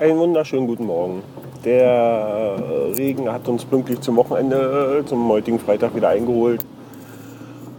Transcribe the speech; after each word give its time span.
Einen 0.00 0.18
wunderschönen 0.18 0.66
guten 0.66 0.86
Morgen. 0.86 1.22
Der 1.62 1.84
äh, 1.84 2.92
Regen 2.94 3.30
hat 3.30 3.46
uns 3.48 3.66
pünktlich 3.66 4.00
zum 4.00 4.16
Wochenende, 4.16 5.02
zum 5.04 5.28
heutigen 5.28 5.58
Freitag 5.58 5.94
wieder 5.94 6.08
eingeholt. 6.08 6.64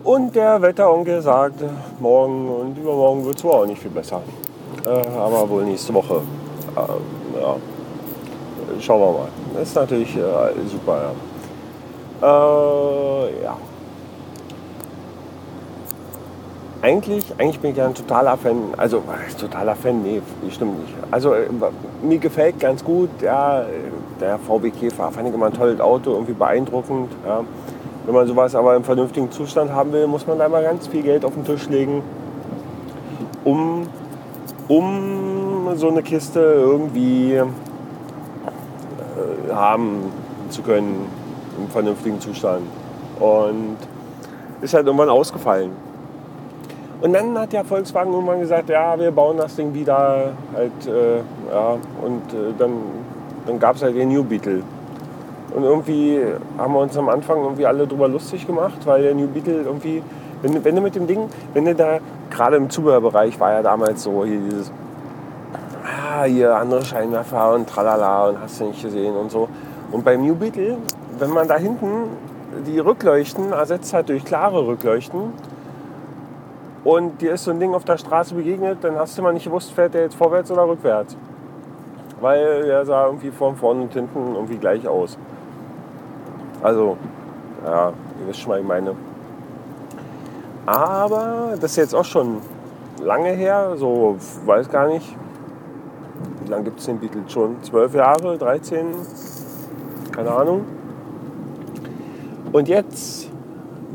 Und 0.04 0.36
der 0.36 0.62
Wetteronkel 0.62 1.20
sagt, 1.24 1.64
morgen 2.00 2.48
und 2.48 2.78
übermorgen 2.78 3.26
wird 3.26 3.38
es 3.38 3.44
wohl 3.44 3.54
auch 3.54 3.66
nicht 3.66 3.82
viel 3.82 3.90
besser. 3.90 4.22
Äh, 4.86 4.90
aber 4.90 5.50
wohl 5.50 5.64
nächste 5.64 5.96
Woche. 5.96 6.22
Äh, 6.76 7.42
ja. 7.42 7.56
Schauen 8.80 9.02
wir 9.02 9.20
mal. 9.20 9.28
Das 9.56 9.70
ist 9.70 9.76
natürlich 9.76 10.16
äh, 10.16 10.22
super. 10.70 11.14
Ja. 12.22 13.26
Äh, 13.26 13.44
ja 13.44 13.58
eigentlich, 16.82 17.26
eigentlich 17.38 17.60
bin 17.60 17.72
ich 17.72 17.78
ja 17.78 17.86
ein 17.86 17.94
totaler 17.94 18.38
Fan, 18.38 18.74
also 18.78 19.04
totaler 19.40 19.76
Fan, 19.76 20.02
nee, 20.02 20.22
stimmt 20.50 20.80
nicht. 20.80 20.94
Also 21.12 21.34
äh, 21.34 21.48
mir 22.02 22.18
gefällt 22.18 22.60
ganz 22.60 22.84
gut, 22.84 23.10
ja, 23.22 23.64
der 24.20 24.40
VW 24.40 24.72
Käfer, 24.72 25.12
fand 25.12 25.28
ich 25.28 25.34
immer 25.34 25.48
ein 25.48 25.54
tolles 25.54 25.80
Auto, 25.80 26.12
irgendwie 26.12 26.34
beeindruckend. 26.34 27.12
Ja. 27.26 27.44
Wenn 28.06 28.16
man 28.16 28.28
sowas 28.28 28.56
aber 28.56 28.76
im 28.76 28.84
vernünftigen 28.84 29.32
Zustand 29.32 29.72
haben 29.72 29.92
will, 29.92 30.08
muss 30.08 30.26
man 30.26 30.40
da 30.40 30.50
mal 30.50 30.64
ganz 30.64 30.88
viel 30.88 31.04
Geld 31.04 31.24
auf 31.24 31.36
den 31.36 31.46
Tisch 31.46 31.70
legen, 31.70 32.02
um, 33.44 33.88
um 34.68 35.70
so 35.76 35.90
eine 35.90 36.02
Kiste 36.02 36.40
irgendwie 36.40 37.34
äh, 37.34 37.46
haben 39.54 40.12
zu 40.50 40.64
können 40.64 41.06
im 41.60 41.70
vernünftigen 41.70 42.20
Zustand. 42.20 42.64
Und 43.20 43.78
ist 44.62 44.74
halt 44.74 44.88
irgendwann 44.88 45.10
ausgefallen. 45.10 45.72
Und 47.02 47.14
dann 47.14 47.38
hat 47.38 47.52
der 47.52 47.66
Volkswagen 47.66 48.14
irgendwann 48.14 48.40
gesagt, 48.40 48.70
ja, 48.70 48.98
wir 48.98 49.12
bauen 49.12 49.38
das 49.38 49.56
Ding 49.56 49.74
wieder 49.74 50.34
halt, 50.56 50.88
äh, 50.88 51.18
ja, 51.52 51.78
und 52.04 52.34
äh, 52.34 52.54
dann, 52.60 52.74
dann 53.48 53.60
gab 53.60 53.76
es 53.76 53.82
halt 53.82 53.96
den 53.96 54.10
New 54.10 54.24
Beetle. 54.24 54.62
Und 55.56 55.64
irgendwie 55.64 56.22
haben 56.60 56.74
wir 56.74 56.80
uns 56.80 56.96
am 56.96 57.10
Anfang 57.10 57.42
irgendwie 57.42 57.66
alle 57.66 57.88
drüber 57.88 58.08
lustig 58.08 58.46
gemacht, 58.46 58.78
weil 58.86 59.02
der 59.02 59.16
New 59.16 59.28
Beetle 59.28 59.64
irgendwie, 59.64 60.04
wenn, 60.44 60.64
wenn 60.64 60.76
du 60.76 60.82
mit 60.82 60.96
dem 60.96 61.08
Ding, 61.08 61.28
wenn 61.54 61.66
du 61.66 61.74
da, 61.74 61.98
gerade 62.30 62.58
im 62.58 62.70
Zubehörbereich 62.70 63.40
war 63.40 63.52
ja 63.52 63.64
damals 63.64 64.04
so 64.04 64.24
hier 64.24 64.40
dieses, 64.40 64.72
ah, 65.84 66.24
hier 66.24 66.56
andere 66.56 66.86
Scheinwerfer 66.86 67.56
und 67.56 67.68
tralala 67.68 68.30
und 68.30 68.42
hast 68.42 68.62
du 68.62 68.66
nicht 68.66 68.82
gesehen 68.82 69.16
und 69.16 69.32
so. 69.32 69.50
Und 69.92 70.06
beim 70.06 70.22
New 70.22 70.36
Beetle, 70.36 70.78
wenn 71.18 71.32
man 71.32 71.48
da 71.48 71.58
hinten 71.58 72.10
die 72.68 72.78
Rückleuchten 72.78 73.54
ersetzt 73.54 73.94
hat 73.94 74.10
durch 74.10 74.24
klare 74.24 74.68
Rückleuchten, 74.68 75.34
und 76.84 77.22
dir 77.22 77.34
ist 77.34 77.44
so 77.44 77.52
ein 77.52 77.60
Ding 77.60 77.74
auf 77.74 77.86
der 77.86 77.98
Straße 77.98 78.34
begegnet, 78.34 78.80
dann 78.82 78.96
hast 78.96 79.18
du 79.18 79.22
mal 79.22 79.34
nicht 79.34 79.46
gewusst, 79.46 79.72
fährt 79.72 79.94
der 79.94 80.04
jetzt 80.04 80.16
vorwärts 80.16 80.52
oder 80.52 80.68
rückwärts. 80.68 81.16
Weil 82.20 82.64
der 82.64 82.86
sah 82.86 83.06
irgendwie 83.06 83.32
von 83.32 83.56
vorne 83.56 83.84
und 83.84 83.94
hinten 83.94 84.36
irgendwie 84.36 84.58
gleich 84.58 84.88
aus. 84.88 85.18
Also, 86.62 86.98
ja, 87.66 87.90
ihr 87.90 88.28
wisst 88.28 88.40
schon, 88.40 88.52
was 88.54 88.60
ich 88.60 88.66
meine. 88.66 88.96
Aber 90.66 91.54
das 91.60 91.72
ist 91.72 91.78
jetzt 91.78 91.96
auch 91.96 92.06
schon 92.06 92.38
lange 93.04 93.30
her, 93.30 93.74
so 93.78 94.16
weiß 94.46 94.70
gar 94.70 94.88
nicht. 94.88 95.16
Wie 96.44 96.50
lange 96.50 96.66
gibt 96.66 96.80
es 96.80 96.86
den 96.86 97.00
Beetle 97.00 97.24
schon? 97.28 97.62
Zwölf 97.64 97.94
Jahre, 97.94 98.38
13? 98.38 98.88
Keine 100.12 100.32
Ahnung. 100.32 100.66
Und 102.52 102.68
jetzt, 102.68 103.30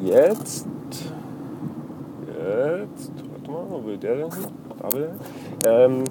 jetzt 0.03 0.67
jetzt, 2.69 3.13
warte 3.31 3.51
mal, 3.51 3.65
wo 3.69 3.87
will 3.87 3.97
der 3.97 4.17
denn? 4.17 4.31
Da 4.81 4.93
will 4.93 5.09
er. 5.63 5.85
Ähm, 5.85 6.05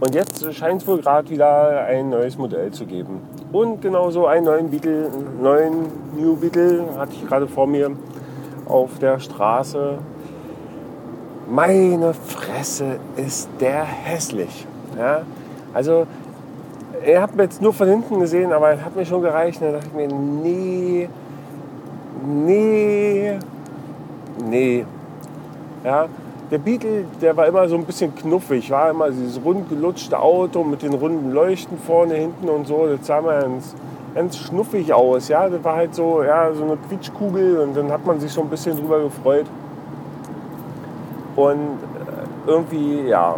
und 0.00 0.14
jetzt 0.14 0.54
scheint 0.54 0.82
es 0.82 0.88
wohl 0.88 1.00
gerade 1.00 1.28
wieder 1.28 1.84
ein 1.84 2.10
neues 2.10 2.38
Modell 2.38 2.70
zu 2.70 2.86
geben. 2.86 3.20
Und 3.52 3.82
genauso 3.82 4.26
einen 4.26 4.44
neuen 4.44 4.70
Beetle, 4.70 5.10
neuen 5.40 5.86
New 6.16 6.36
Beetle 6.36 6.84
hatte 6.96 7.12
ich 7.14 7.26
gerade 7.26 7.48
vor 7.48 7.66
mir 7.66 7.90
auf 8.66 8.98
der 8.98 9.18
Straße. 9.18 9.98
Meine 11.50 12.14
Fresse 12.14 12.98
ist 13.16 13.48
der 13.58 13.84
hässlich. 13.84 14.66
Ja? 14.96 15.22
Also, 15.72 16.06
er 17.04 17.22
hat 17.22 17.34
mir 17.34 17.44
jetzt 17.44 17.62
nur 17.62 17.72
von 17.72 17.88
hinten 17.88 18.20
gesehen, 18.20 18.52
aber 18.52 18.70
er 18.70 18.84
hat 18.84 18.94
mir 18.94 19.06
schon 19.06 19.22
gereicht. 19.22 19.62
Da 19.62 19.72
dachte 19.72 19.86
ich 19.86 19.94
mir, 19.94 20.08
nee, 20.08 21.08
nee, 22.26 23.38
nee, 24.44 24.84
ja, 25.84 26.08
der 26.50 26.58
Beetle, 26.58 27.04
der 27.20 27.36
war 27.36 27.46
immer 27.46 27.68
so 27.68 27.76
ein 27.76 27.84
bisschen 27.84 28.14
knuffig, 28.14 28.70
war 28.70 28.90
immer 28.90 29.10
dieses 29.10 29.42
rund 29.44 29.68
gelutschte 29.68 30.18
Auto 30.18 30.64
mit 30.64 30.82
den 30.82 30.94
runden 30.94 31.30
Leuchten 31.30 31.78
vorne, 31.78 32.14
hinten 32.14 32.48
und 32.48 32.66
so. 32.66 32.86
Das 32.86 33.06
sah 33.06 33.20
mal 33.20 33.42
ganz, 33.42 33.74
ganz 34.14 34.38
schnuffig 34.38 34.92
aus. 34.94 35.28
Ja, 35.28 35.48
das 35.48 35.62
war 35.62 35.76
halt 35.76 35.94
so, 35.94 36.22
ja, 36.22 36.52
so 36.54 36.64
eine 36.64 36.78
Quietschkugel 36.88 37.58
und 37.60 37.76
dann 37.76 37.92
hat 37.92 38.06
man 38.06 38.18
sich 38.18 38.32
so 38.32 38.40
ein 38.40 38.48
bisschen 38.48 38.76
drüber 38.78 39.00
gefreut. 39.02 39.46
Und 41.36 41.56
äh, 41.56 42.50
irgendwie, 42.50 43.08
ja. 43.08 43.36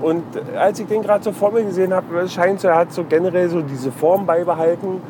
Und 0.00 0.24
als 0.56 0.80
ich 0.80 0.86
den 0.86 1.02
gerade 1.02 1.22
so 1.22 1.32
vor 1.32 1.52
mir 1.52 1.62
gesehen 1.62 1.92
habe, 1.92 2.26
scheint 2.26 2.60
so, 2.60 2.68
er 2.68 2.76
hat 2.76 2.92
so 2.92 3.04
generell 3.04 3.50
so 3.50 3.60
diese 3.60 3.92
Form 3.92 4.24
beibehalten. 4.24 5.02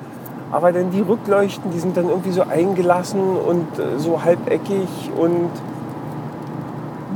Aber 0.50 0.72
dann 0.72 0.90
die 0.90 1.00
Rückleuchten, 1.00 1.70
die 1.70 1.78
sind 1.78 1.96
dann 1.96 2.08
irgendwie 2.08 2.32
so 2.32 2.42
eingelassen 2.42 3.20
und 3.20 3.66
äh, 3.78 3.98
so 3.98 4.24
halbeckig 4.24 4.88
und 5.16 5.50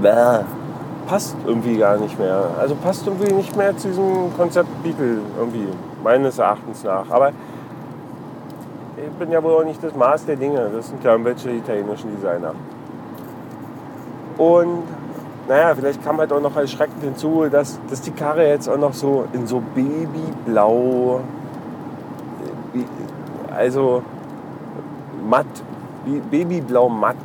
bäh, 0.05 0.45
passt 1.09 1.37
irgendwie 1.47 1.79
gar 1.79 1.97
nicht 1.97 2.19
mehr. 2.19 2.51
Also 2.61 2.75
passt 2.77 3.07
irgendwie 3.07 3.33
nicht 3.33 3.57
mehr 3.57 3.77
zu 3.77 3.89
diesem 3.89 4.35
Konzept 4.37 4.69
Beetle 4.83 5.19
irgendwie, 5.39 5.69
meines 6.03 6.39
Erachtens 6.39 6.85
nach. 6.85 7.11
Aber 7.11 7.31
ich 8.97 9.13
bin 9.19 9.31
ja 9.31 9.43
wohl 9.43 9.55
auch 9.55 9.65
nicht 9.65 9.83
das 9.83 9.95
Maß 9.95 10.27
der 10.27 10.37
Dinge. 10.37 10.71
Das 10.75 10.89
sind 10.89 11.03
ja 11.03 11.13
irgendwelche 11.13 11.51
italienischen 11.51 12.15
Designer. 12.15 12.55
Und 14.39 14.83
naja, 15.49 15.75
vielleicht 15.75 16.03
kam 16.05 16.19
halt 16.19 16.33
auch 16.33 16.41
noch 16.41 16.57
erschreckend 16.57 17.03
hinzu, 17.03 17.47
dass, 17.51 17.79
dass 17.91 18.01
die 18.01 18.11
Karre 18.11 18.49
jetzt 18.49 18.69
auch 18.69 18.79
noch 18.79 18.95
so 18.95 19.25
in 19.33 19.47
so 19.47 19.63
Babyblau, 19.75 21.21
also 23.55 24.03
matt, 25.29 25.47
Babyblau 26.31 26.89
matt 26.89 27.17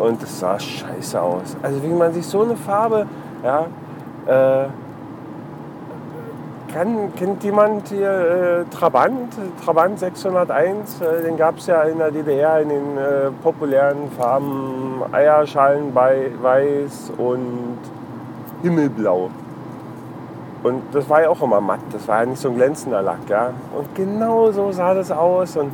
und 0.00 0.22
das 0.22 0.40
sah 0.40 0.58
scheiße 0.58 1.20
aus. 1.20 1.56
Also 1.62 1.82
wie 1.82 1.88
man 1.88 2.12
sich 2.12 2.26
so 2.26 2.42
eine 2.42 2.56
Farbe, 2.56 3.06
ja, 3.44 3.66
äh, 4.26 4.66
kann, 6.72 7.12
kennt 7.16 7.42
jemand 7.42 7.88
hier 7.88 8.10
äh, 8.70 8.74
Trabant, 8.74 9.34
Trabant 9.64 9.98
601, 9.98 11.00
äh, 11.00 11.22
den 11.22 11.36
gab 11.36 11.58
es 11.58 11.66
ja 11.66 11.82
in 11.82 11.98
der 11.98 12.10
DDR 12.10 12.60
in 12.60 12.68
den 12.68 12.96
äh, 12.96 13.30
populären 13.42 14.10
Farben 14.16 15.02
Eierschalen 15.12 15.92
bei 15.92 16.30
Weiß 16.40 17.12
und 17.18 17.78
Himmelblau. 18.62 19.30
Und 20.62 20.82
das 20.92 21.08
war 21.08 21.22
ja 21.22 21.30
auch 21.30 21.42
immer 21.42 21.60
matt, 21.60 21.80
das 21.92 22.06
war 22.06 22.20
ja 22.20 22.26
nicht 22.26 22.40
so 22.40 22.50
ein 22.50 22.56
glänzender 22.56 23.02
Lack. 23.02 23.28
Ja? 23.28 23.50
Und 23.76 23.94
genau 23.94 24.52
so 24.52 24.70
sah 24.72 24.94
das 24.94 25.10
aus. 25.10 25.56
Und 25.56 25.72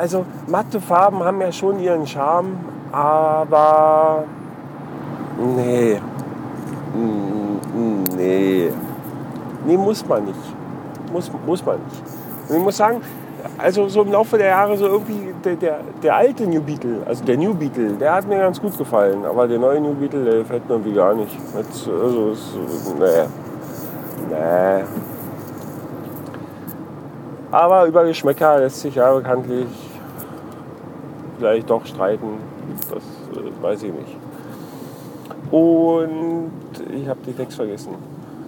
also 0.00 0.24
matte 0.46 0.80
Farben 0.80 1.22
haben 1.22 1.42
ja 1.42 1.52
schon 1.52 1.78
ihren 1.78 2.06
Charme, 2.06 2.58
aber 2.90 4.24
nee, 5.54 6.00
nee, 8.16 8.72
nee 9.66 9.76
muss 9.76 10.06
man 10.08 10.24
nicht, 10.24 10.38
muss, 11.12 11.30
muss 11.44 11.66
man 11.66 11.76
nicht. 11.84 12.02
Und 12.48 12.56
ich 12.56 12.62
muss 12.62 12.78
sagen, 12.78 13.02
also 13.58 13.88
so 13.88 14.00
im 14.00 14.12
Laufe 14.12 14.38
der 14.38 14.48
Jahre 14.48 14.74
so 14.78 14.86
irgendwie 14.86 15.34
der, 15.44 15.56
der, 15.56 15.80
der 16.02 16.16
alte 16.16 16.46
New 16.46 16.62
Beetle, 16.62 17.02
also 17.06 17.22
der 17.22 17.36
New 17.36 17.52
Beetle, 17.52 17.92
der 17.92 18.14
hat 18.14 18.26
mir 18.26 18.38
ganz 18.38 18.58
gut 18.58 18.78
gefallen, 18.78 19.26
aber 19.26 19.46
der 19.46 19.58
neue 19.58 19.82
New 19.82 19.92
Beetle, 19.92 20.24
der 20.24 20.38
gefällt 20.38 20.66
mir 20.66 20.76
irgendwie 20.76 20.94
gar 20.94 21.12
nicht. 21.12 21.36
Jetzt, 21.54 21.86
also, 21.86 22.34
nee, 22.98 23.26
nee. 24.30 24.84
Aber 27.50 27.84
über 27.84 28.04
Geschmäcker 28.04 28.60
lässt 28.60 28.80
sich 28.80 28.94
ja 28.94 29.12
bekanntlich 29.12 29.89
vielleicht 31.40 31.70
doch 31.70 31.84
streiten. 31.86 32.28
Das 32.90 33.02
äh, 33.42 33.62
weiß 33.62 33.82
ich 33.82 33.92
nicht. 33.92 34.16
Und 35.50 36.50
ich 36.94 37.08
habe 37.08 37.20
den 37.26 37.36
Text 37.36 37.56
vergessen. 37.56 37.94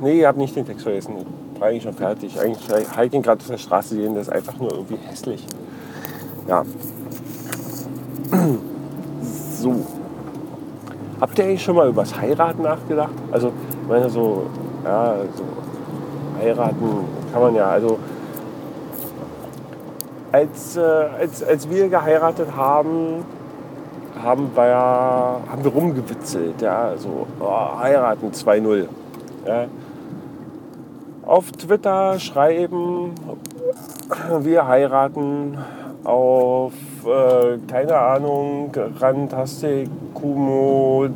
Nee, 0.00 0.20
ich 0.20 0.26
habe 0.26 0.38
nicht 0.38 0.54
den 0.54 0.66
Text 0.66 0.82
vergessen. 0.82 1.14
Ich 1.54 1.60
war 1.60 1.68
eigentlich 1.68 1.82
schon 1.82 1.94
fertig. 1.94 2.38
Eigentlich 2.38 2.68
habe 2.70 3.06
ich 3.06 3.12
ihn 3.12 3.22
gerade 3.22 3.40
auf 3.40 3.48
der 3.48 3.58
Straße 3.58 3.94
sehen. 3.94 4.14
Das 4.14 4.28
ist 4.28 4.32
einfach 4.32 4.58
nur 4.58 4.72
irgendwie 4.72 4.96
hässlich. 4.96 5.44
Ja. 6.46 6.64
So. 9.54 9.76
Habt 11.20 11.38
ihr 11.38 11.44
eigentlich 11.44 11.62
schon 11.62 11.76
mal 11.76 11.88
über 11.88 12.02
das 12.02 12.18
Heiraten 12.18 12.62
nachgedacht? 12.62 13.12
Also, 13.30 13.52
ich 13.80 13.88
meine, 13.88 14.10
so, 14.10 14.46
ja, 14.84 15.14
so 15.36 15.44
heiraten 16.42 17.04
kann 17.32 17.42
man 17.42 17.54
ja, 17.54 17.68
also 17.68 17.96
als, 20.32 20.76
äh, 20.76 20.81
als, 20.81 21.43
als 21.43 21.69
wir 21.70 21.88
geheiratet 21.88 22.56
haben, 22.56 23.25
haben 24.20 24.50
wir, 24.55 24.64
haben 24.64 25.62
wir 25.62 25.70
rumgewitzelt. 25.70 26.61
Ja, 26.61 26.93
so 26.96 27.26
oh, 27.40 27.79
heiraten 27.79 28.31
2-0. 28.31 28.87
Ja. 29.46 29.67
Auf 31.25 31.52
Twitter 31.52 32.19
schreiben, 32.19 33.12
wir 34.40 34.67
heiraten. 34.67 35.58
Auf, 36.05 36.73
äh, 37.06 37.58
keine 37.70 37.96
Ahnung, 37.96 38.73
Rantastik, 38.99 39.88
Kumo, 40.14 41.06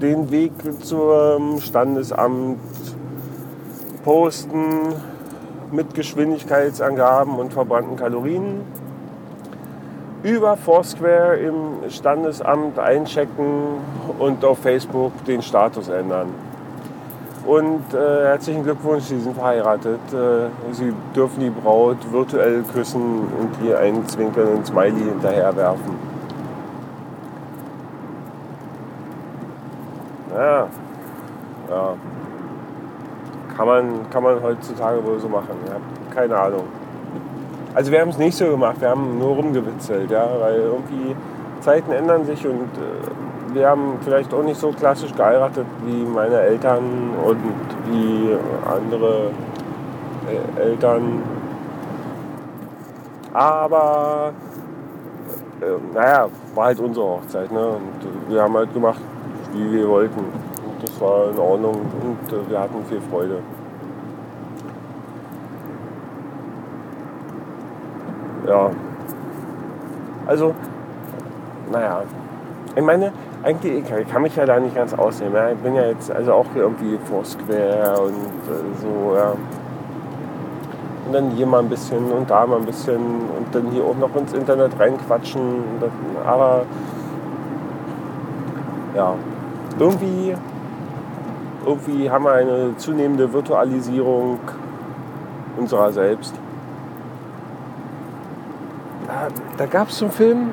den 0.00 0.30
Weg 0.30 0.52
zum 0.82 1.60
Standesamt 1.60 2.58
posten 4.02 4.94
mit 5.74 5.94
Geschwindigkeitsangaben 5.94 7.36
und 7.36 7.52
verbrannten 7.52 7.96
Kalorien. 7.96 8.62
Über 10.22 10.56
Foursquare 10.56 11.36
im 11.36 11.90
Standesamt 11.90 12.78
einchecken 12.78 13.78
und 14.18 14.44
auf 14.44 14.58
Facebook 14.60 15.12
den 15.26 15.42
Status 15.42 15.88
ändern. 15.88 16.28
Und 17.46 17.92
äh, 17.92 18.24
herzlichen 18.24 18.62
Glückwunsch, 18.62 19.04
Sie 19.04 19.20
sind 19.20 19.34
verheiratet. 19.34 20.00
Äh, 20.12 20.72
Sie 20.72 20.94
dürfen 21.14 21.40
die 21.40 21.50
Braut 21.50 21.98
virtuell 22.10 22.62
küssen 22.72 23.02
und 23.02 23.66
ihr 23.66 23.78
einen 23.78 24.06
zwinkernden 24.08 24.64
Smiley 24.64 25.02
hinterherwerfen. 25.02 26.14
Ja. 30.34 30.68
Kann 33.56 33.66
man, 33.66 34.10
kann 34.10 34.22
man 34.22 34.42
heutzutage 34.42 35.04
wohl 35.04 35.18
so 35.18 35.28
machen. 35.28 35.56
Ja. 35.66 35.76
Keine 36.14 36.36
Ahnung. 36.36 36.64
Also 37.74 37.90
wir 37.90 38.00
haben 38.00 38.10
es 38.10 38.18
nicht 38.18 38.36
so 38.36 38.46
gemacht, 38.46 38.80
wir 38.80 38.90
haben 38.90 39.18
nur 39.18 39.34
rumgewitzelt, 39.34 40.10
ja, 40.10 40.28
weil 40.40 40.60
irgendwie 40.60 41.16
Zeiten 41.60 41.90
ändern 41.90 42.24
sich 42.24 42.46
und 42.46 42.68
äh, 42.76 43.54
wir 43.54 43.68
haben 43.68 43.98
vielleicht 44.02 44.32
auch 44.32 44.42
nicht 44.42 44.60
so 44.60 44.70
klassisch 44.70 45.12
geheiratet 45.14 45.66
wie 45.84 46.04
meine 46.04 46.38
Eltern 46.40 46.84
und 47.24 47.38
wie 47.90 48.36
andere 48.68 49.30
äh, 50.28 50.60
Eltern. 50.60 51.22
Aber 53.32 54.32
äh, 55.60 55.94
naja, 55.94 56.28
war 56.54 56.66
halt 56.66 56.80
unsere 56.80 57.06
Hochzeit. 57.06 57.50
Ne? 57.50 57.66
Und 57.66 58.28
wir 58.28 58.42
haben 58.42 58.54
halt 58.54 58.72
gemacht, 58.72 59.00
wie 59.52 59.72
wir 59.72 59.88
wollten. 59.88 60.24
Das 60.86 61.00
war 61.00 61.30
in 61.30 61.38
Ordnung 61.38 61.74
und 61.74 62.32
äh, 62.32 62.50
wir 62.50 62.60
hatten 62.60 62.84
viel 62.88 63.00
Freude. 63.10 63.38
ja. 68.46 68.70
Also, 70.26 70.54
naja. 71.70 72.02
Ich 72.76 72.82
meine, 72.82 73.12
eigentlich, 73.42 73.84
ich 73.84 74.08
kann 74.08 74.22
mich 74.22 74.34
ja 74.36 74.46
da 74.46 74.58
nicht 74.58 74.74
ganz 74.74 74.94
ausnehmen. 74.94 75.34
Ja. 75.34 75.50
Ich 75.50 75.58
bin 75.58 75.74
ja 75.74 75.86
jetzt 75.86 76.10
also 76.10 76.32
auch 76.32 76.46
irgendwie 76.54 76.98
Foursquare 77.04 78.00
und 78.00 78.12
äh, 78.12 78.80
so, 78.80 79.16
ja. 79.16 79.32
Und 81.06 81.12
dann 81.12 81.30
hier 81.32 81.46
mal 81.46 81.60
ein 81.60 81.68
bisschen 81.68 82.10
und 82.10 82.30
da 82.30 82.46
mal 82.46 82.58
ein 82.58 82.64
bisschen 82.64 82.96
und 82.96 83.54
dann 83.54 83.70
hier 83.70 83.84
auch 83.84 83.96
noch 83.96 84.14
ins 84.16 84.32
Internet 84.32 84.78
reinquatschen. 84.78 85.42
aber 86.26 86.62
ja, 88.96 89.14
irgendwie, 89.78 90.34
irgendwie 91.66 92.10
haben 92.10 92.24
wir 92.24 92.32
eine 92.32 92.76
zunehmende 92.76 93.32
Virtualisierung 93.32 94.38
unserer 95.56 95.92
selbst 95.92 96.34
da 99.56 99.66
gab 99.66 99.88
es 99.88 99.98
so 99.98 100.06
einen 100.06 100.14
Film, 100.14 100.50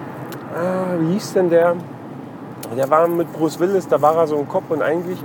ah, 0.56 0.96
wie 1.00 1.14
hieß 1.14 1.34
denn 1.34 1.50
der? 1.50 1.76
Der 2.76 2.90
war 2.90 3.08
mit 3.08 3.32
Bruce 3.34 3.60
Willis, 3.60 3.88
da 3.88 4.02
war 4.02 4.16
er 4.16 4.28
so 4.28 4.38
ein 4.38 4.48
Kopf 4.48 4.70
und 4.70 4.82
eigentlich 4.82 5.20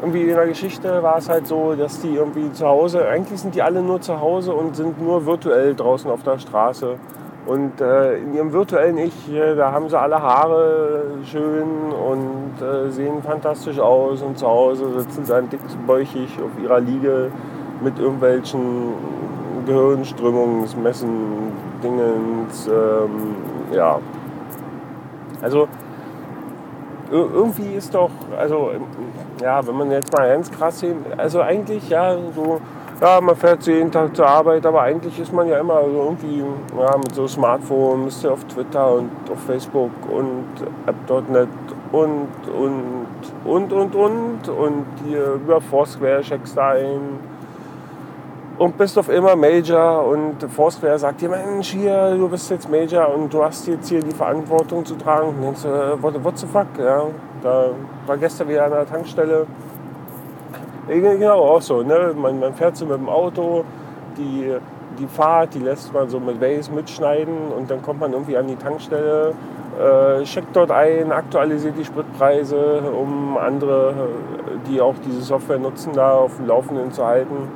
irgendwie 0.00 0.22
in 0.22 0.34
der 0.34 0.46
Geschichte 0.46 1.02
war 1.02 1.18
es 1.18 1.28
halt 1.28 1.46
so, 1.46 1.74
dass 1.74 2.00
die 2.00 2.14
irgendwie 2.14 2.52
zu 2.52 2.66
Hause, 2.66 3.06
eigentlich 3.06 3.40
sind 3.40 3.54
die 3.54 3.62
alle 3.62 3.82
nur 3.82 4.00
zu 4.00 4.20
Hause 4.20 4.52
und 4.52 4.74
sind 4.74 5.00
nur 5.00 5.26
virtuell 5.26 5.74
draußen 5.74 6.10
auf 6.10 6.22
der 6.22 6.38
Straße. 6.38 6.96
Und 7.44 7.80
äh, 7.80 8.18
in 8.18 8.34
ihrem 8.34 8.52
virtuellen 8.52 8.98
Ich, 8.98 9.32
äh, 9.32 9.56
da 9.56 9.72
haben 9.72 9.88
sie 9.88 9.98
alle 9.98 10.22
Haare 10.22 11.02
schön 11.24 11.92
und 11.92 12.62
äh, 12.62 12.88
sehen 12.90 13.22
fantastisch 13.22 13.80
aus. 13.80 14.22
Und 14.22 14.38
zu 14.38 14.46
Hause 14.46 15.00
sitzen 15.00 15.24
sie 15.24 15.32
dann 15.32 15.48
dickbäuchig 15.48 16.38
auf 16.40 16.62
ihrer 16.62 16.78
Liege 16.78 17.32
mit 17.82 17.98
irgendwelchen 17.98 18.92
Gehirnströmungsmessen, 19.66 21.52
Dingens, 21.82 22.68
ähm, 22.68 23.34
ja. 23.72 23.98
Also 25.40 25.66
irgendwie 27.10 27.74
ist 27.74 27.94
doch, 27.94 28.10
also 28.38 28.70
ja, 29.42 29.66
wenn 29.66 29.76
man 29.76 29.90
jetzt 29.90 30.12
mal 30.16 30.28
ganz 30.28 30.50
krass 30.50 30.80
sehen, 30.80 31.04
also 31.16 31.42
eigentlich 31.42 31.88
ja, 31.88 32.16
so, 32.34 32.60
ja, 33.02 33.20
man 33.20 33.34
fährt 33.34 33.66
jeden 33.66 33.90
Tag 33.90 34.14
zur 34.14 34.28
Arbeit, 34.28 34.64
aber 34.64 34.82
eigentlich 34.82 35.18
ist 35.18 35.32
man 35.32 35.48
ja 35.48 35.58
immer 35.58 35.80
irgendwie 35.82 36.44
ja, 36.78 36.96
mit 36.96 37.12
so 37.12 37.26
Smartphone, 37.26 38.04
bist 38.04 38.22
du 38.22 38.30
auf 38.30 38.44
Twitter 38.44 38.92
und 38.94 39.10
auf 39.30 39.40
Facebook 39.44 39.90
und 40.08 40.44
App.net 40.86 41.48
und, 41.90 42.28
und, 42.56 43.06
und, 43.44 43.72
und, 43.72 43.94
und, 43.96 44.48
und 44.48 44.86
hier 45.04 45.34
über 45.34 45.60
Foursquare 45.60 46.20
checkst 46.20 46.56
du 46.56 46.62
ein 46.62 47.18
und 48.58 48.78
bist 48.78 48.96
auf 48.96 49.08
immer 49.08 49.34
Major 49.34 50.06
und 50.06 50.40
Foursquare 50.44 50.96
sagt 50.96 51.20
dir, 51.20 51.28
Mensch, 51.28 51.72
hier, 51.72 52.14
du 52.14 52.28
bist 52.28 52.48
jetzt 52.50 52.70
Major 52.70 53.12
und 53.12 53.34
du 53.34 53.42
hast 53.42 53.66
jetzt 53.66 53.88
hier 53.88 54.00
die 54.00 54.14
Verantwortung 54.14 54.84
zu 54.84 54.94
tragen. 54.94 55.30
Und 55.30 55.42
denkst 55.42 55.62
du, 55.62 55.68
äh, 55.68 56.00
what, 56.00 56.22
what 56.22 56.38
the 56.38 56.46
fuck? 56.46 56.66
Ja, 56.78 57.06
da 57.42 57.70
war 58.06 58.16
gestern 58.16 58.48
wieder 58.48 58.66
an 58.66 58.70
der 58.70 58.86
Tankstelle. 58.86 59.46
Genau, 60.88 61.40
auch 61.42 61.62
so. 61.62 61.82
Ne? 61.82 62.12
Man, 62.16 62.40
man 62.40 62.54
fährt 62.54 62.76
so 62.76 62.86
mit 62.86 62.96
dem 62.96 63.08
Auto, 63.08 63.64
die, 64.16 64.52
die 64.98 65.06
Fahrt, 65.06 65.54
die 65.54 65.60
lässt 65.60 65.92
man 65.92 66.08
so 66.08 66.18
mit 66.18 66.40
Waze 66.40 66.72
mitschneiden 66.72 67.52
und 67.56 67.70
dann 67.70 67.82
kommt 67.82 68.00
man 68.00 68.12
irgendwie 68.12 68.36
an 68.36 68.48
die 68.48 68.56
Tankstelle, 68.56 69.32
äh, 69.78 70.22
checkt 70.24 70.54
dort 70.54 70.70
ein, 70.70 71.12
aktualisiert 71.12 71.78
die 71.78 71.84
Spritpreise, 71.84 72.82
um 73.00 73.38
andere, 73.38 73.94
die 74.68 74.80
auch 74.80 74.94
diese 75.06 75.22
Software 75.22 75.58
nutzen, 75.58 75.92
da 75.94 76.12
auf 76.12 76.36
dem 76.36 76.48
Laufenden 76.48 76.90
zu 76.92 77.06
halten. 77.06 77.48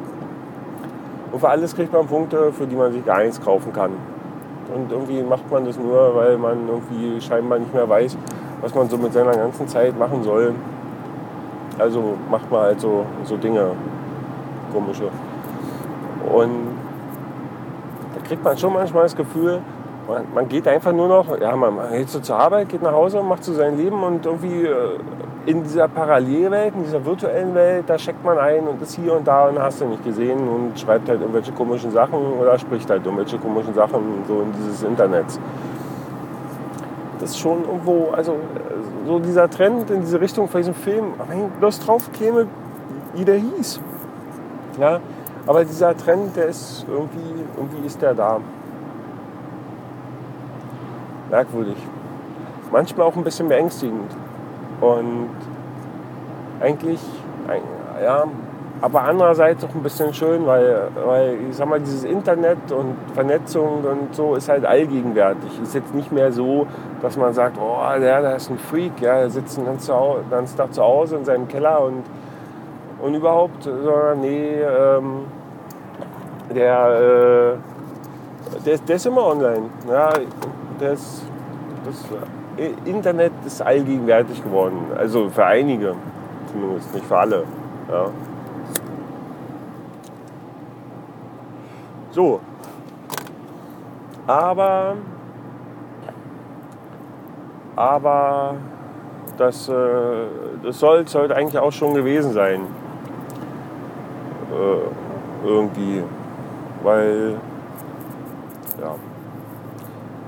Und 1.33 1.41
für 1.41 1.49
alles 1.49 1.75
kriegt 1.75 1.93
man 1.93 2.07
Punkte, 2.07 2.53
für 2.53 2.67
die 2.67 2.77
man 2.77 2.93
sich 2.93 3.05
gar 3.05 3.19
nichts 3.23 3.41
kaufen 3.41 3.73
kann. 3.73 3.91
Und 4.75 4.91
irgendwie 4.91 5.23
macht 5.23 5.51
man 5.51 5.65
das 5.65 5.79
nur, 5.79 6.15
weil 6.15 6.39
man 6.39 6.69
irgendwie 6.69 7.21
scheinbar 7.21 7.59
nicht 7.59 7.75
mehr 7.75 7.89
weiß, 7.89 8.17
was 8.61 8.75
man 8.75 8.89
so 8.89 8.97
mit 8.97 9.13
seiner 9.13 9.33
ganzen 9.33 9.67
Zeit 9.69 9.99
machen 9.99 10.23
soll. 10.23 10.55
Also 11.79 12.17
macht 12.31 12.51
man 12.51 12.61
halt 12.61 12.81
so, 12.81 13.05
so 13.25 13.37
Dinge, 13.37 13.73
komische. 14.73 15.11
Und 16.33 16.69
da 18.15 18.27
kriegt 18.27 18.43
man 18.43 18.57
schon 18.57 18.73
manchmal 18.73 19.05
das 19.05 19.17
Gefühl, 19.17 19.61
man, 20.09 20.23
man 20.35 20.49
geht 20.49 20.67
einfach 20.69 20.93
nur 20.93 21.09
noch, 21.09 21.39
ja, 21.39 21.55
man 21.55 21.77
geht 21.93 22.09
so 22.09 22.21
zur 22.21 22.37
Arbeit, 22.37 22.69
geht 22.69 22.83
nach 22.83 22.93
Hause, 22.93 23.23
macht 23.23 23.45
so 23.45 23.53
sein 23.53 23.77
Leben 23.77 24.03
und 24.03 24.25
irgendwie 24.25 24.65
äh, 24.65 24.99
in 25.47 25.63
dieser 25.63 25.87
Parallelwelt, 25.89 26.75
in 26.75 26.85
dieser 26.85 27.05
virtuellen 27.05 27.55
Welt, 27.55 27.85
da 27.87 27.97
checkt 27.97 28.25
man 28.25 28.37
ein 28.39 28.67
und 28.67 28.83
ist 28.83 28.97
hier 28.97 29.15
und 29.15 29.27
da 29.27 29.49
und 29.49 29.59
hast 29.59 29.81
du 29.81 29.87
nicht 29.87 30.05
gesehen 30.05 30.49
und 30.49 30.79
schreibt 30.79 31.09
halt 31.09 31.21
irgendwelche 31.21 31.53
komischen 31.53 31.93
Sachen 31.93 32.19
oder 32.41 32.59
spricht 32.59 32.91
halt 32.91 33.05
irgendwelche 33.05 33.39
komischen 33.39 33.75
Sachen 33.75 34.25
so 34.27 34.41
in 34.41 34.53
dieses 34.53 34.83
Internet. 34.83 35.27
Das 37.21 37.39
schon 37.39 37.65
irgendwo, 37.65 38.11
also 38.11 38.37
so 39.07 39.19
dieser 39.19 39.49
Trend 39.49 39.91
in 39.91 40.01
diese 40.03 40.21
Richtung 40.21 40.49
von 40.49 40.61
diesem 40.61 40.75
Film, 40.75 41.15
wenn 41.29 41.51
bloß 41.51 41.81
drauf 41.81 42.11
käme, 42.13 42.47
wie 43.15 43.25
der 43.25 43.37
hieß. 43.37 43.81
Ja, 44.79 45.01
aber 45.47 45.65
dieser 45.65 45.97
Trend, 45.97 46.37
der 46.37 46.47
ist 46.47 46.85
irgendwie, 46.89 47.45
irgendwie 47.57 47.87
ist 47.87 48.03
der 48.03 48.15
da. 48.15 48.41
Merkwürdig. 51.31 51.77
Manchmal 52.71 53.07
auch 53.07 53.17
ein 53.17 53.25
bisschen 53.25 53.49
beängstigend. 53.49 54.15
Und 54.81 55.31
eigentlich, 56.61 57.01
ja, 58.03 58.25
aber 58.87 59.03
andererseits 59.03 59.65
auch 59.65 59.75
ein 59.75 59.83
bisschen 59.83 60.15
schön, 60.15 60.47
weil, 60.47 60.87
weil 61.05 61.39
ich 61.51 61.57
sag 61.57 61.69
mal, 61.69 61.81
dieses 61.81 62.05
Internet 62.05 62.71
und 62.71 62.95
Vernetzung 63.15 63.83
und 63.83 64.15
so 64.15 64.37
ist 64.37 64.49
halt 64.49 64.65
allgegenwärtig. 64.65 65.61
Ist 65.61 65.75
jetzt 65.75 65.93
nicht 65.93 66.13
mehr 66.13 66.31
so, 66.31 66.69
dass 67.03 67.17
man 67.17 67.35
sagt, 67.35 67.59
oh, 67.61 67.79
der, 67.99 68.23
der 68.23 68.37
ist 68.37 68.49
ein 68.49 68.59
Freak, 68.59 69.01
ja, 69.01 69.19
der 69.19 69.31
sitzt 69.31 69.57
den 69.57 69.65
ganzen, 69.65 69.93
ganzen 70.31 70.57
Tag 70.57 70.73
zu 70.73 70.85
Hause 70.85 71.17
in 71.17 71.25
seinem 71.25 71.49
Keller 71.49 71.83
und, 71.83 72.05
und 73.03 73.15
überhaupt, 73.17 73.65
sondern 73.65 74.21
nee, 74.21 74.61
ähm, 74.63 75.25
der, 76.55 77.57
äh, 77.57 78.65
der, 78.65 78.79
der 78.79 78.97
ist 78.97 79.07
immer 79.07 79.27
online. 79.27 79.63
Ja, 79.91 80.11
ist, 80.93 81.25
das, 81.85 82.05
Internet 82.85 83.33
ist 83.45 83.61
allgegenwärtig 83.63 84.45
geworden. 84.45 84.79
Also 84.97 85.29
für 85.29 85.45
einige 85.45 85.97
zumindest, 86.53 86.95
nicht 86.95 87.07
für 87.07 87.19
alle. 87.19 87.43
Ja. 87.91 88.11
So. 92.17 92.41
Aber, 94.27 94.97
aber 97.77 98.55
das, 99.37 99.69
äh, 99.69 99.75
das 100.63 100.79
soll 100.79 101.01
es 101.01 101.15
heute 101.15 101.37
eigentlich 101.37 101.59
auch 101.59 101.73
schon 101.73 101.93
gewesen 101.93 102.33
sein. 102.33 102.63
äh, 104.51 105.47
irgendwie, 105.47 106.03
weil, 106.83 107.35
ja, 108.81 108.95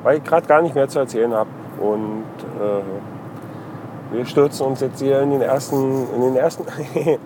weil 0.03 0.19
ich 0.19 0.25
gerade 0.25 0.47
gar 0.47 0.61
nicht 0.61 0.75
mehr 0.75 0.89
zu 0.89 0.99
erzählen 0.99 1.33
habe 1.33 1.49
und 1.81 2.25
äh, 2.61 4.15
wir 4.15 4.25
stürzen 4.25 4.67
uns 4.67 4.81
jetzt 4.81 5.01
hier 5.01 5.21
in 5.21 5.31
den 5.31 5.43
ersten, 5.43 6.07
in 6.15 6.21
den 6.21 6.37
ersten, 6.37 6.65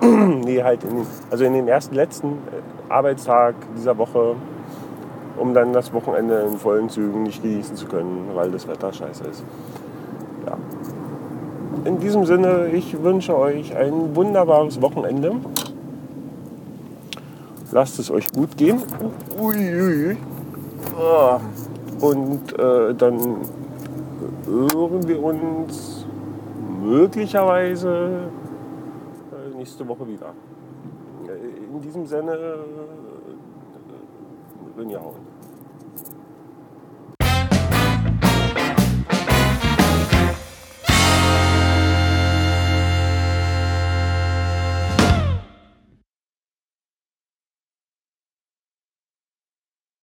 nee, 0.45 0.63
halt 0.63 0.83
in 0.85 0.97
den, 0.97 1.07
also 1.31 1.45
in 1.45 1.55
den 1.55 1.69
ersten 1.69 1.95
letzten 1.95 2.29
äh, 2.29 2.93
Arbeitstag 2.93 3.55
dieser 3.77 3.97
Woche, 3.97 4.35
um 5.37 5.55
dann 5.55 5.73
das 5.73 5.93
Wochenende 5.93 6.41
in 6.41 6.59
vollen 6.59 6.89
Zügen 6.89 7.25
nicht 7.25 7.43
genießen 7.43 7.77
zu 7.77 7.87
können, 7.87 8.31
weil 8.35 8.51
das 8.51 8.69
Wetter 8.69 8.93
scheiße 8.93 9.25
ist. 9.25 9.45
Ja. 10.47 10.57
In 11.85 11.99
diesem 11.99 12.27
Sinne, 12.27 12.69
ich 12.73 13.03
wünsche 13.03 13.37
euch 13.37 13.77
ein 13.77 14.15
wunderbares 14.15 14.81
Wochenende. 14.81 15.33
Lasst 17.73 17.99
es 17.99 18.11
euch 18.11 18.31
gut 18.33 18.57
gehen. 18.57 18.83
Ah. 20.99 21.41
Und 22.01 22.59
äh, 22.59 22.95
dann 22.95 23.39
hören 24.47 25.09
wir 25.09 25.23
uns 25.23 26.05
möglicherweise 26.83 28.29
äh, 29.33 29.57
nächste 29.57 29.87
Woche 29.89 30.07
wieder. 30.07 30.35
In 31.73 31.81
diesem 31.81 32.07
Sinne, 32.07 32.37
äh, 34.77 34.81
Rinjahauen. 34.81 35.32